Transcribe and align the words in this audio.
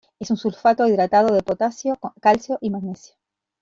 Es 0.17 0.31
un 0.31 0.37
sulfato 0.37 0.87
hidratado 0.87 1.31
de 1.31 1.43
potasio, 1.43 1.99
calcio 2.21 2.57
y 2.59 2.71
magnesio. 2.71 3.13